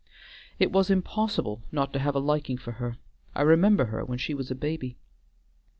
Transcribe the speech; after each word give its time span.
It 0.57 0.71
was 0.71 0.89
impossible 0.89 1.61
not 1.71 1.93
to 1.93 1.99
have 1.99 2.15
a 2.15 2.19
liking 2.19 2.57
for 2.57 2.71
her. 2.71 2.97
I 3.35 3.43
remember 3.43 3.85
her 3.85 4.03
when 4.03 4.17
she 4.17 4.33
was 4.33 4.49
a 4.49 4.55
baby." 4.55 4.97